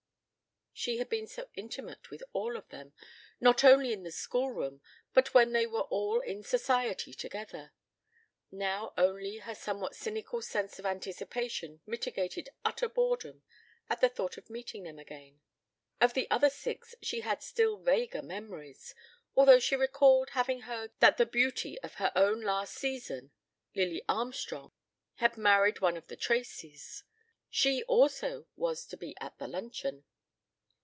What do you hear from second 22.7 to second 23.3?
season,